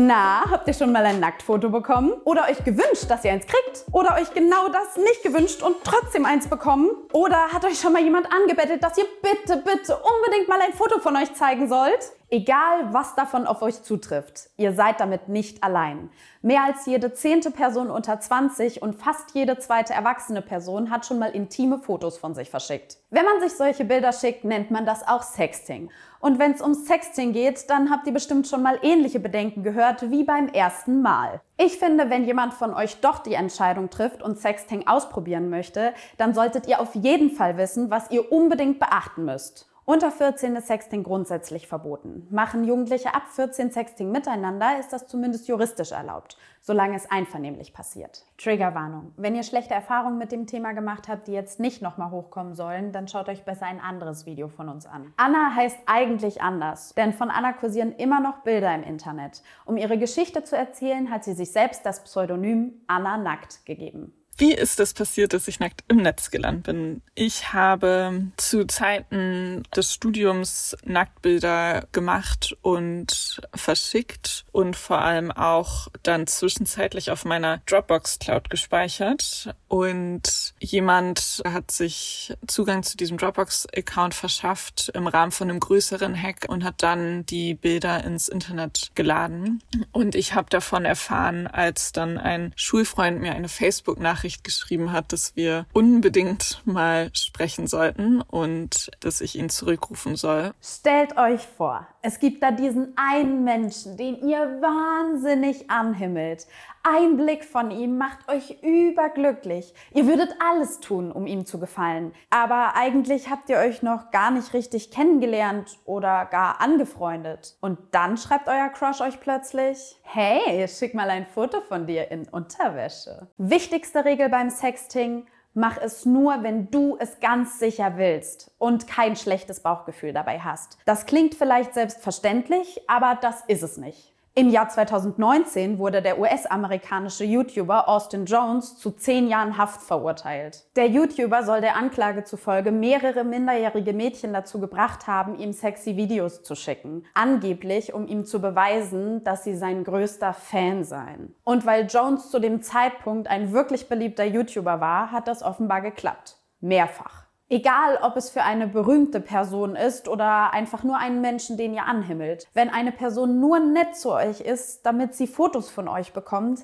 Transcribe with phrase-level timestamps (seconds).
[0.00, 2.12] Na, habt ihr schon mal ein Nacktfoto bekommen?
[2.22, 3.84] Oder euch gewünscht, dass ihr eins kriegt?
[3.90, 6.90] Oder euch genau das nicht gewünscht und trotzdem eins bekommen?
[7.12, 11.00] Oder hat euch schon mal jemand angebettelt, dass ihr bitte, bitte unbedingt mal ein Foto
[11.00, 12.12] von euch zeigen sollt?
[12.30, 16.10] Egal, was davon auf euch zutrifft, ihr seid damit nicht allein.
[16.42, 21.18] Mehr als jede zehnte Person unter 20 und fast jede zweite erwachsene Person hat schon
[21.18, 22.98] mal intime Fotos von sich verschickt.
[23.08, 25.88] Wenn man sich solche Bilder schickt, nennt man das auch Sexting.
[26.20, 30.10] Und wenn es um Sexting geht, dann habt ihr bestimmt schon mal ähnliche Bedenken gehört
[30.10, 31.40] wie beim ersten Mal.
[31.56, 36.34] Ich finde, wenn jemand von euch doch die Entscheidung trifft und Sexting ausprobieren möchte, dann
[36.34, 39.67] solltet ihr auf jeden Fall wissen, was ihr unbedingt beachten müsst.
[39.88, 42.26] Unter 14 ist Sexting grundsätzlich verboten.
[42.28, 48.26] Machen Jugendliche ab 14 Sexting miteinander, ist das zumindest juristisch erlaubt, solange es einvernehmlich passiert.
[48.36, 49.14] Triggerwarnung.
[49.16, 52.92] Wenn ihr schlechte Erfahrungen mit dem Thema gemacht habt, die jetzt nicht nochmal hochkommen sollen,
[52.92, 55.14] dann schaut euch besser ein anderes Video von uns an.
[55.16, 59.42] Anna heißt eigentlich anders, denn von Anna kursieren immer noch Bilder im Internet.
[59.64, 64.12] Um ihre Geschichte zu erzählen, hat sie sich selbst das Pseudonym Anna Nackt gegeben.
[64.40, 67.02] Wie ist es passiert, dass ich nackt im Netz gelandet bin?
[67.16, 76.28] Ich habe zu Zeiten des Studiums Nacktbilder gemacht und verschickt und vor allem auch dann
[76.28, 79.52] zwischenzeitlich auf meiner Dropbox Cloud gespeichert.
[79.66, 86.46] Und jemand hat sich Zugang zu diesem Dropbox-Account verschafft im Rahmen von einem größeren Hack
[86.48, 89.64] und hat dann die Bilder ins Internet geladen.
[89.90, 95.14] Und ich habe davon erfahren, als dann ein Schulfreund mir eine Facebook-Nachricht Nachricht geschrieben hat,
[95.14, 100.52] dass wir unbedingt mal sprechen sollten und dass ich ihn zurückrufen soll.
[100.62, 106.46] Stellt euch vor, es gibt da diesen einen Menschen, den ihr wahnsinnig anhimmelt.
[106.82, 109.74] Ein Blick von ihm macht euch überglücklich.
[109.92, 112.12] Ihr würdet alles tun, um ihm zu gefallen.
[112.30, 117.56] Aber eigentlich habt ihr euch noch gar nicht richtig kennengelernt oder gar angefreundet.
[117.60, 122.28] Und dann schreibt euer Crush euch plötzlich, hey, schick mal ein Foto von dir in
[122.28, 123.28] Unterwäsche.
[123.36, 125.26] Wichtigste Regel beim Sexting,
[125.60, 130.78] Mach es nur, wenn du es ganz sicher willst und kein schlechtes Bauchgefühl dabei hast.
[130.84, 134.12] Das klingt vielleicht selbstverständlich, aber das ist es nicht.
[134.38, 140.64] Im Jahr 2019 wurde der US-amerikanische YouTuber Austin Jones zu zehn Jahren Haft verurteilt.
[140.76, 146.44] Der YouTuber soll der Anklage zufolge mehrere minderjährige Mädchen dazu gebracht haben, ihm sexy Videos
[146.44, 147.04] zu schicken.
[147.14, 151.34] Angeblich, um ihm zu beweisen, dass sie sein größter Fan seien.
[151.42, 156.36] Und weil Jones zu dem Zeitpunkt ein wirklich beliebter YouTuber war, hat das offenbar geklappt.
[156.60, 157.27] Mehrfach.
[157.50, 161.84] Egal, ob es für eine berühmte Person ist oder einfach nur einen Menschen, den ihr
[161.84, 162.46] anhimmelt.
[162.52, 166.60] Wenn eine Person nur nett zu euch ist, damit sie Fotos von euch bekommt,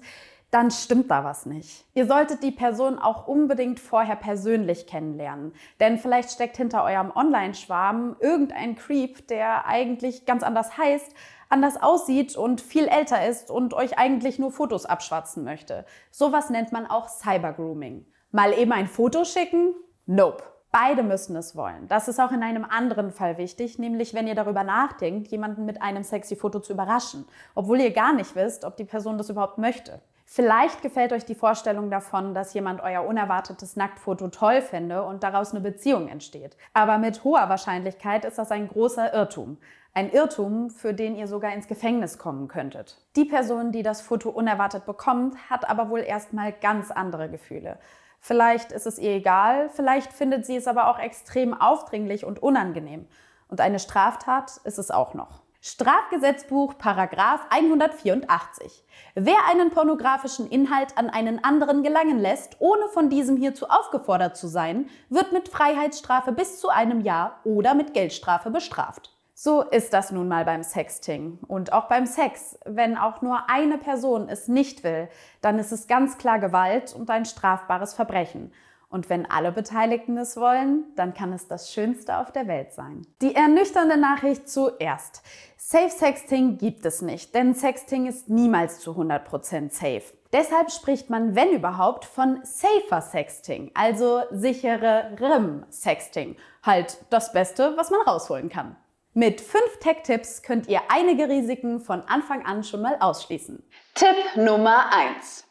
[0.50, 1.86] dann stimmt da was nicht.
[1.94, 5.52] Ihr solltet die Person auch unbedingt vorher persönlich kennenlernen.
[5.80, 11.12] Denn vielleicht steckt hinter eurem Online-Schwarm irgendein Creep, der eigentlich ganz anders heißt,
[11.48, 15.86] anders aussieht und viel älter ist und euch eigentlich nur Fotos abschwatzen möchte.
[16.10, 18.06] Sowas nennt man auch Cybergrooming.
[18.30, 19.74] Mal eben ein Foto schicken?
[20.06, 20.53] Nope.
[20.76, 21.86] Beide müssen es wollen.
[21.86, 25.80] Das ist auch in einem anderen Fall wichtig, nämlich wenn ihr darüber nachdenkt, jemanden mit
[25.80, 29.56] einem sexy Foto zu überraschen, obwohl ihr gar nicht wisst, ob die Person das überhaupt
[29.56, 30.00] möchte.
[30.24, 35.52] Vielleicht gefällt euch die Vorstellung davon, dass jemand euer unerwartetes Nacktfoto toll fände und daraus
[35.52, 36.56] eine Beziehung entsteht.
[36.72, 39.58] Aber mit hoher Wahrscheinlichkeit ist das ein großer Irrtum.
[39.92, 43.00] Ein Irrtum, für den ihr sogar ins Gefängnis kommen könntet.
[43.14, 47.78] Die Person, die das Foto unerwartet bekommt, hat aber wohl erstmal ganz andere Gefühle.
[48.26, 53.06] Vielleicht ist es ihr egal, vielleicht findet sie es aber auch extrem aufdringlich und unangenehm.
[53.48, 55.42] Und eine Straftat ist es auch noch.
[55.60, 58.82] Strafgesetzbuch Paragraf 184.
[59.14, 64.46] Wer einen pornografischen Inhalt an einen anderen gelangen lässt, ohne von diesem hierzu aufgefordert zu
[64.48, 69.13] sein, wird mit Freiheitsstrafe bis zu einem Jahr oder mit Geldstrafe bestraft.
[69.36, 72.56] So ist das nun mal beim Sexting und auch beim Sex.
[72.64, 75.08] Wenn auch nur eine Person es nicht will,
[75.40, 78.52] dann ist es ganz klar Gewalt und ein strafbares Verbrechen.
[78.88, 83.02] Und wenn alle Beteiligten es wollen, dann kann es das Schönste auf der Welt sein.
[83.22, 85.22] Die ernüchternde Nachricht zuerst.
[85.56, 90.16] Safe Sexting gibt es nicht, denn Sexting ist niemals zu 100% safe.
[90.32, 96.36] Deshalb spricht man, wenn überhaupt, von safer Sexting, also sichererem Sexting.
[96.62, 98.76] Halt das Beste, was man rausholen kann.
[99.16, 103.62] Mit fünf Tech-Tipps könnt ihr einige Risiken von Anfang an schon mal ausschließen.
[103.94, 105.46] Tipp Nummer 1.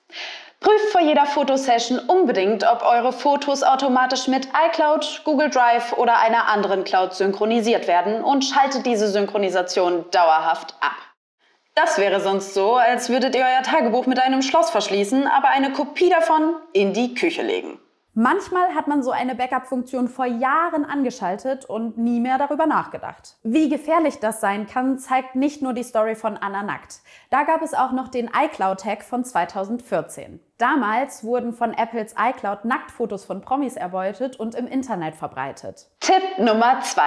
[0.60, 6.50] Prüft vor jeder Fotosession unbedingt, ob eure Fotos automatisch mit iCloud, Google Drive oder einer
[6.50, 10.98] anderen Cloud synchronisiert werden und schaltet diese Synchronisation dauerhaft ab.
[11.74, 15.72] Das wäre sonst so, als würdet ihr euer Tagebuch mit einem Schloss verschließen, aber eine
[15.72, 17.80] Kopie davon in die Küche legen.
[18.16, 23.38] Manchmal hat man so eine Backup-Funktion vor Jahren angeschaltet und nie mehr darüber nachgedacht.
[23.42, 27.00] Wie gefährlich das sein kann, zeigt nicht nur die Story von Anna Nackt.
[27.32, 30.40] Da gab es auch noch den iCloud-Hack von 2014.
[30.60, 35.88] Damals wurden von Apples iCloud Nacktfotos von Promis erbeutet und im Internet verbreitet.
[36.00, 37.02] Tipp Nummer 2.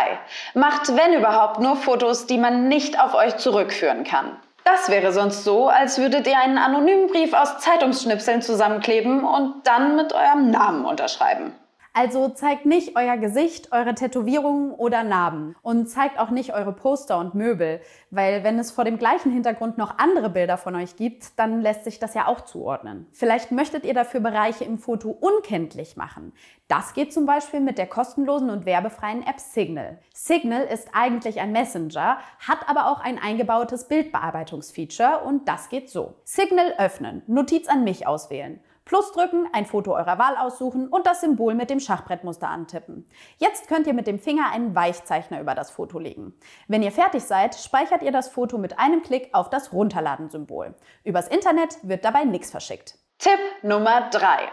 [0.55, 4.37] Macht, wenn überhaupt, nur Fotos, die man nicht auf euch zurückführen kann.
[4.67, 9.95] Das wäre sonst so, als würdet ihr einen anonymen Brief aus Zeitungsschnipseln zusammenkleben und dann
[9.95, 11.55] mit eurem Namen unterschreiben.
[11.99, 17.19] Also zeigt nicht euer Gesicht, eure Tätowierungen oder Narben und zeigt auch nicht eure Poster
[17.19, 21.39] und Möbel, weil wenn es vor dem gleichen Hintergrund noch andere Bilder von euch gibt,
[21.39, 23.07] dann lässt sich das ja auch zuordnen.
[23.13, 26.35] Vielleicht möchtet ihr dafür Bereiche im Foto unkenntlich machen.
[26.69, 29.99] Das geht zum Beispiel mit der kostenlosen und werbefreien App Signal.
[30.13, 36.13] Signal ist eigentlich ein Messenger, hat aber auch ein eingebautes Bildbearbeitungsfeature und das geht so.
[36.25, 38.61] Signal öffnen, Notiz an mich auswählen.
[38.87, 43.11] Plus drücken, ein Foto eurer Wahl aussuchen und das Symbol mit dem Schachbrettmuster antippen.
[43.37, 46.35] Jetzt könnt ihr mit dem Finger einen Weichzeichner über das Foto legen.
[46.69, 50.77] Wenn ihr fertig seid, speichert ihr das Foto mit einem Klick auf das Runterladen-Symbol.
[51.03, 52.95] Übers Internet wird dabei nichts verschickt.
[53.19, 54.53] Tipp Nummer 3.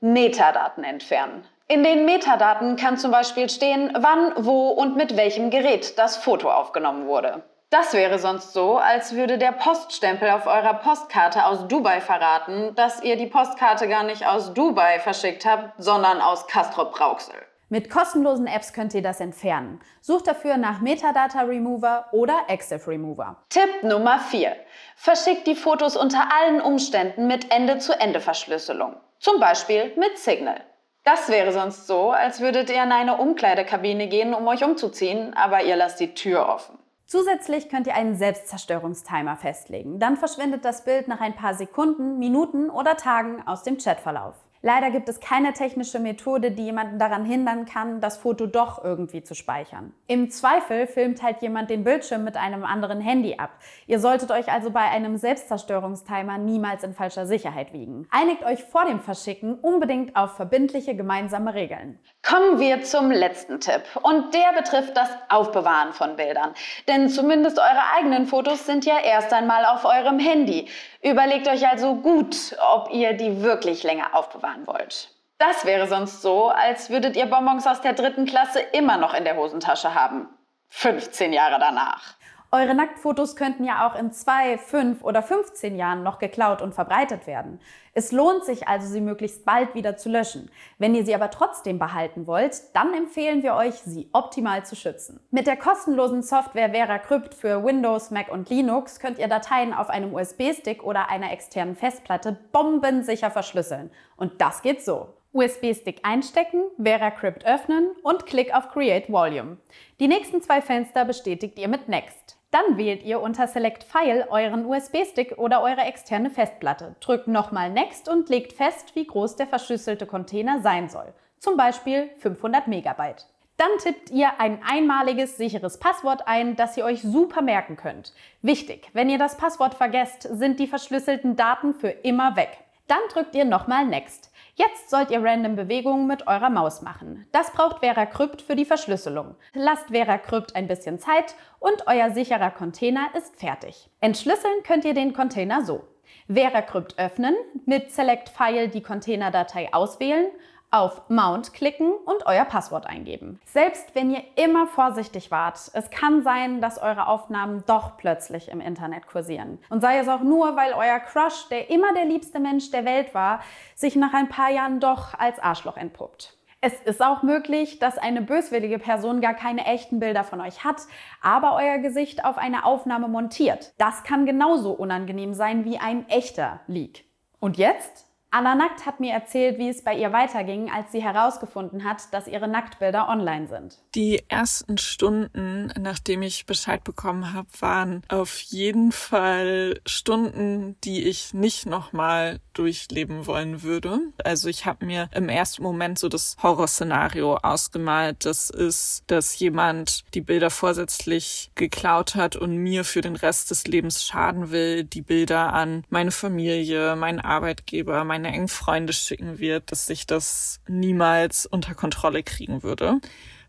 [0.00, 1.44] Metadaten entfernen.
[1.66, 6.52] In den Metadaten kann zum Beispiel stehen, wann, wo und mit welchem Gerät das Foto
[6.52, 7.42] aufgenommen wurde.
[7.78, 13.02] Das wäre sonst so, als würde der Poststempel auf eurer Postkarte aus Dubai verraten, dass
[13.02, 17.34] ihr die Postkarte gar nicht aus Dubai verschickt habt, sondern aus Castrop Brauxel.
[17.68, 19.80] Mit kostenlosen Apps könnt ihr das entfernen.
[20.00, 23.44] Sucht dafür nach Metadata Remover oder Exif Remover.
[23.50, 24.56] Tipp Nummer 4.
[24.96, 28.96] Verschickt die Fotos unter allen Umständen mit Ende-zu-Ende-Verschlüsselung.
[29.18, 30.62] Zum Beispiel mit Signal.
[31.04, 35.62] Das wäre sonst so, als würdet ihr in eine Umkleidekabine gehen, um euch umzuziehen, aber
[35.62, 36.78] ihr lasst die Tür offen.
[37.08, 40.00] Zusätzlich könnt ihr einen Selbstzerstörungstimer festlegen.
[40.00, 44.34] Dann verschwindet das Bild nach ein paar Sekunden, Minuten oder Tagen aus dem Chatverlauf.
[44.66, 49.22] Leider gibt es keine technische Methode, die jemanden daran hindern kann, das Foto doch irgendwie
[49.22, 49.94] zu speichern.
[50.08, 53.50] Im Zweifel filmt halt jemand den Bildschirm mit einem anderen Handy ab.
[53.86, 58.08] Ihr solltet euch also bei einem Selbstzerstörungstimer niemals in falscher Sicherheit wiegen.
[58.10, 62.00] Einigt euch vor dem Verschicken unbedingt auf verbindliche gemeinsame Regeln.
[62.28, 66.54] Kommen wir zum letzten Tipp und der betrifft das Aufbewahren von Bildern.
[66.88, 70.68] Denn zumindest eure eigenen Fotos sind ja erst einmal auf eurem Handy.
[71.04, 74.12] Überlegt euch also gut, ob ihr die wirklich länger
[74.56, 75.10] aufbewahren wollt.
[75.38, 79.24] Das wäre sonst so, als würdet ihr Bonbons aus der dritten Klasse immer noch in
[79.24, 80.28] der Hosentasche haben.
[80.68, 82.15] 15 Jahre danach.
[82.52, 87.26] Eure Nacktfotos könnten ja auch in zwei, fünf oder 15 Jahren noch geklaut und verbreitet
[87.26, 87.60] werden.
[87.92, 90.50] Es lohnt sich also, sie möglichst bald wieder zu löschen.
[90.78, 95.18] Wenn ihr sie aber trotzdem behalten wollt, dann empfehlen wir euch, sie optimal zu schützen.
[95.30, 100.14] Mit der kostenlosen Software VeraCrypt für Windows, Mac und Linux könnt ihr Dateien auf einem
[100.14, 103.90] USB-Stick oder einer externen Festplatte bombensicher verschlüsseln.
[104.16, 105.14] Und das geht so.
[105.36, 109.58] USB-Stick einstecken, VeraCrypt öffnen und Klick auf Create Volume.
[110.00, 112.38] Die nächsten zwei Fenster bestätigt ihr mit Next.
[112.50, 116.96] Dann wählt ihr unter Select File euren USB-Stick oder eure externe Festplatte.
[117.00, 121.12] Drückt nochmal Next und legt fest, wie groß der verschlüsselte Container sein soll.
[121.38, 123.26] Zum Beispiel 500 Megabyte.
[123.58, 128.14] Dann tippt ihr ein einmaliges, sicheres Passwort ein, das ihr euch super merken könnt.
[128.40, 132.56] Wichtig, wenn ihr das Passwort vergesst, sind die verschlüsselten Daten für immer weg.
[132.86, 134.30] Dann drückt ihr nochmal Next.
[134.58, 137.26] Jetzt sollt ihr random Bewegungen mit eurer Maus machen.
[137.30, 139.34] Das braucht VeraCrypt für die Verschlüsselung.
[139.52, 143.90] Lasst VeraCrypt ein bisschen Zeit und euer sicherer Container ist fertig.
[144.00, 145.84] Entschlüsseln könnt ihr den Container so.
[146.28, 147.36] VeraCrypt öffnen,
[147.66, 150.28] mit Select File die Containerdatei auswählen
[150.70, 153.40] auf Mount klicken und euer Passwort eingeben.
[153.46, 158.60] Selbst wenn ihr immer vorsichtig wart, es kann sein, dass eure Aufnahmen doch plötzlich im
[158.60, 159.58] Internet kursieren.
[159.70, 163.14] Und sei es auch nur, weil euer Crush, der immer der liebste Mensch der Welt
[163.14, 163.40] war,
[163.74, 166.36] sich nach ein paar Jahren doch als Arschloch entpuppt.
[166.62, 170.82] Es ist auch möglich, dass eine böswillige Person gar keine echten Bilder von euch hat,
[171.22, 173.72] aber euer Gesicht auf eine Aufnahme montiert.
[173.78, 177.04] Das kann genauso unangenehm sein wie ein echter Leak.
[177.38, 178.05] Und jetzt?
[178.30, 182.26] Anna Nackt hat mir erzählt, wie es bei ihr weiterging, als sie herausgefunden hat, dass
[182.26, 183.78] ihre Nacktbilder online sind.
[183.94, 191.32] Die ersten Stunden, nachdem ich Bescheid bekommen habe, waren auf jeden Fall Stunden, die ich
[191.34, 194.00] nicht nochmal durchleben wollen würde.
[194.22, 198.24] Also ich habe mir im ersten Moment so das Horrorszenario ausgemalt.
[198.24, 203.66] Das ist, dass jemand die Bilder vorsätzlich geklaut hat und mir für den Rest des
[203.66, 209.38] Lebens schaden will, die Bilder an meine Familie, meinen Arbeitgeber, meine meine engen Freunde schicken
[209.38, 213.00] wird, dass ich das niemals unter Kontrolle kriegen würde.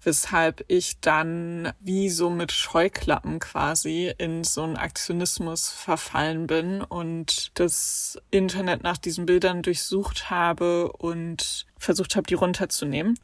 [0.04, 7.52] weshalb ich dann wie so mit Scheuklappen quasi in so einen Aktionismus verfallen bin und
[7.56, 13.20] das Internet nach diesen Bildern durchsucht habe und versucht habe, die runterzunehmen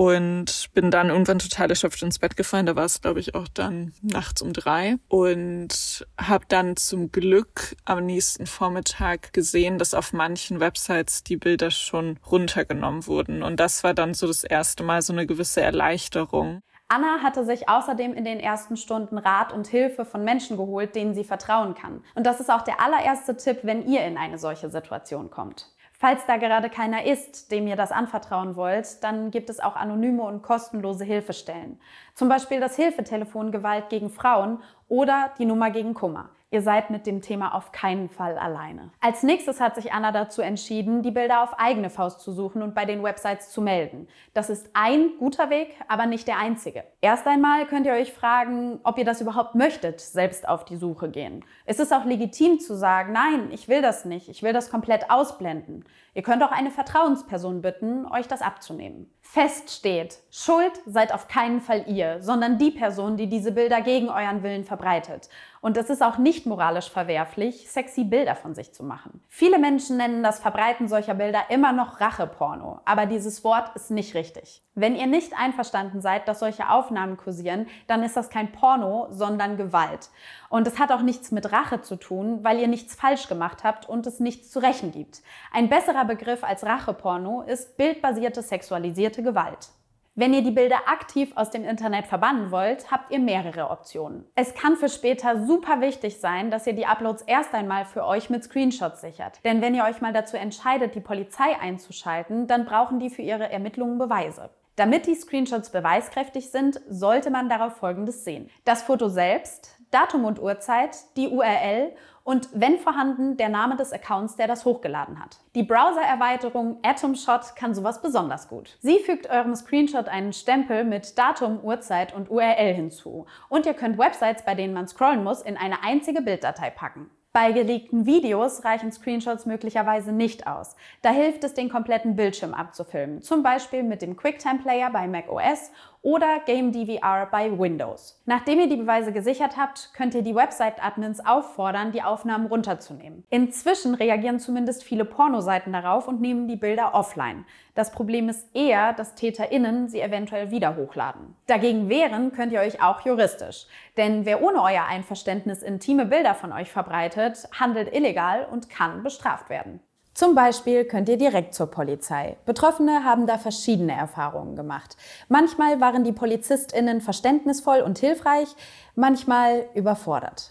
[0.00, 2.64] und bin dann irgendwann total erschöpft ins Bett gefallen.
[2.64, 7.76] Da war es, glaube ich, auch dann nachts um drei und habe dann zum Glück
[7.84, 13.42] am nächsten Vormittag gesehen, dass auf manchen Websites die Bilder schon runtergenommen wurden.
[13.42, 16.62] Und das war dann so das erste Mal so eine gewisse Erleichterung.
[16.88, 21.12] Anna hatte sich außerdem in den ersten Stunden Rat und Hilfe von Menschen geholt, denen
[21.12, 22.02] sie vertrauen kann.
[22.14, 25.66] Und das ist auch der allererste Tipp, wenn ihr in eine solche Situation kommt.
[26.00, 30.22] Falls da gerade keiner ist, dem ihr das anvertrauen wollt, dann gibt es auch anonyme
[30.22, 31.78] und kostenlose Hilfestellen.
[32.14, 36.30] Zum Beispiel das Hilfetelefon Gewalt gegen Frauen oder die Nummer gegen Kummer.
[36.52, 38.90] Ihr seid mit dem Thema auf keinen Fall alleine.
[39.00, 42.74] Als nächstes hat sich Anna dazu entschieden, die Bilder auf eigene Faust zu suchen und
[42.74, 44.08] bei den Websites zu melden.
[44.34, 46.82] Das ist ein guter Weg, aber nicht der einzige.
[47.00, 51.08] Erst einmal könnt ihr euch fragen, ob ihr das überhaupt möchtet, selbst auf die Suche
[51.08, 51.44] gehen.
[51.66, 55.08] Es ist auch legitim zu sagen, nein, ich will das nicht, ich will das komplett
[55.08, 55.84] ausblenden.
[56.12, 59.12] Ihr könnt auch eine Vertrauensperson bitten, euch das abzunehmen.
[59.22, 64.08] Fest steht, Schuld seid auf keinen Fall ihr, sondern die Person, die diese Bilder gegen
[64.08, 65.28] euren Willen verbreitet.
[65.60, 69.22] Und es ist auch nicht moralisch verwerflich, sexy Bilder von sich zu machen.
[69.28, 74.14] Viele Menschen nennen das Verbreiten solcher Bilder immer noch Racheporno, aber dieses Wort ist nicht
[74.14, 74.62] richtig.
[74.74, 79.58] Wenn ihr nicht einverstanden seid, dass solche Aufnahmen kursieren, dann ist das kein Porno, sondern
[79.58, 80.08] Gewalt.
[80.50, 83.88] Und es hat auch nichts mit Rache zu tun, weil ihr nichts falsch gemacht habt
[83.88, 85.22] und es nichts zu rächen gibt.
[85.52, 89.68] Ein besserer Begriff als Racheporno ist bildbasierte sexualisierte Gewalt.
[90.16, 94.26] Wenn ihr die Bilder aktiv aus dem Internet verbannen wollt, habt ihr mehrere Optionen.
[94.34, 98.28] Es kann für später super wichtig sein, dass ihr die Uploads erst einmal für euch
[98.28, 99.38] mit Screenshots sichert.
[99.44, 103.50] Denn wenn ihr euch mal dazu entscheidet, die Polizei einzuschalten, dann brauchen die für ihre
[103.50, 104.50] Ermittlungen Beweise.
[104.74, 108.50] Damit die Screenshots beweiskräftig sind, sollte man darauf Folgendes sehen.
[108.64, 111.92] Das Foto selbst, Datum und Uhrzeit, die URL
[112.22, 115.38] und wenn vorhanden der Name des Accounts, der das hochgeladen hat.
[115.54, 118.76] Die Browser-Erweiterung AtomShot kann sowas besonders gut.
[118.80, 123.98] Sie fügt eurem Screenshot einen Stempel mit Datum, Uhrzeit und URL hinzu und ihr könnt
[123.98, 127.10] Websites, bei denen man scrollen muss, in eine einzige Bilddatei packen.
[127.32, 130.74] Bei geleakten Videos reichen Screenshots möglicherweise nicht aus.
[131.00, 135.70] Da hilft es, den kompletten Bildschirm abzufilmen, zum Beispiel mit dem QuickTime Player bei macOS
[136.02, 138.20] oder Game DVR bei Windows.
[138.24, 143.24] Nachdem ihr die Beweise gesichert habt, könnt ihr die Website-Admins auffordern, die Aufnahmen runterzunehmen.
[143.28, 147.44] Inzwischen reagieren zumindest viele Pornoseiten darauf und nehmen die Bilder offline.
[147.74, 151.36] Das Problem ist eher, dass TäterInnen sie eventuell wieder hochladen.
[151.46, 153.66] Dagegen wehren könnt ihr euch auch juristisch.
[153.96, 159.50] Denn wer ohne euer Einverständnis intime Bilder von euch verbreitet, handelt illegal und kann bestraft
[159.50, 159.80] werden.
[160.20, 162.36] Zum Beispiel könnt ihr direkt zur Polizei.
[162.44, 164.98] Betroffene haben da verschiedene Erfahrungen gemacht.
[165.30, 168.54] Manchmal waren die PolizistInnen verständnisvoll und hilfreich,
[168.94, 170.50] manchmal überfordert.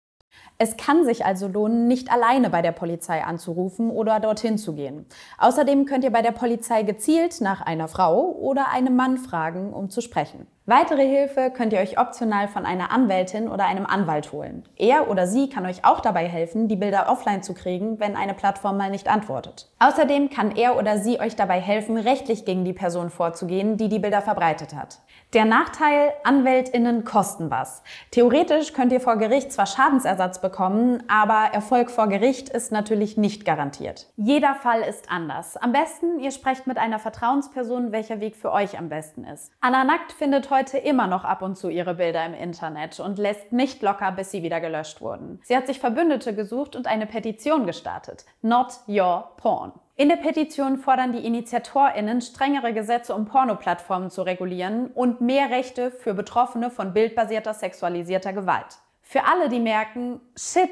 [0.62, 5.06] Es kann sich also lohnen, nicht alleine bei der Polizei anzurufen oder dorthin zu gehen.
[5.38, 9.90] Außerdem könnt ihr bei der Polizei gezielt nach einer Frau oder einem Mann fragen, um
[9.90, 10.48] zu sprechen.
[10.66, 14.66] Weitere Hilfe könnt ihr euch optional von einer Anwältin oder einem Anwalt holen.
[14.76, 18.34] Er oder sie kann euch auch dabei helfen, die Bilder offline zu kriegen, wenn eine
[18.34, 19.72] Plattform mal nicht antwortet.
[19.80, 23.98] Außerdem kann er oder sie euch dabei helfen, rechtlich gegen die Person vorzugehen, die die
[23.98, 25.00] Bilder verbreitet hat.
[25.34, 27.84] Der Nachteil, AnwältInnen kosten was.
[28.10, 33.46] Theoretisch könnt ihr vor Gericht zwar Schadensersatz bekommen, aber Erfolg vor Gericht ist natürlich nicht
[33.46, 34.08] garantiert.
[34.16, 35.56] Jeder Fall ist anders.
[35.56, 39.52] Am besten, ihr sprecht mit einer Vertrauensperson, welcher Weg für euch am besten ist.
[39.62, 43.52] Anna Nackt findet heute immer noch ab und zu ihre Bilder im Internet und lässt
[43.52, 45.42] nicht locker, bis sie wieder gelöscht wurden.
[45.44, 48.26] Sie hat sich Verbündete gesucht und eine Petition gestartet.
[48.42, 49.74] Not Your Porn.
[50.00, 55.92] In der Petition fordern die InitiatorInnen strengere Gesetze, um Pornoplattformen zu regulieren und mehr Rechte
[55.92, 58.78] für Betroffene von bildbasierter sexualisierter Gewalt.
[59.02, 60.72] Für alle, die merken, shit,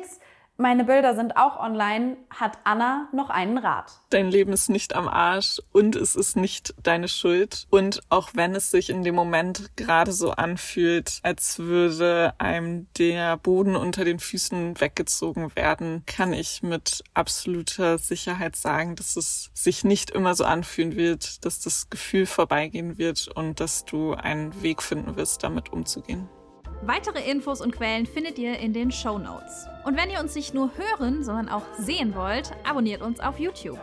[0.58, 4.02] meine Bilder sind auch online, hat Anna noch einen Rat.
[4.10, 7.68] Dein Leben ist nicht am Arsch und es ist nicht deine Schuld.
[7.70, 13.38] Und auch wenn es sich in dem Moment gerade so anfühlt, als würde einem der
[13.38, 19.84] Boden unter den Füßen weggezogen werden, kann ich mit absoluter Sicherheit sagen, dass es sich
[19.84, 24.82] nicht immer so anfühlen wird, dass das Gefühl vorbeigehen wird und dass du einen Weg
[24.82, 26.30] finden wirst, damit umzugehen.
[26.84, 29.66] Weitere Infos und Quellen findet ihr in den Show Notes.
[29.84, 33.80] Und wenn ihr uns nicht nur hören, sondern auch sehen wollt, abonniert uns auf YouTube.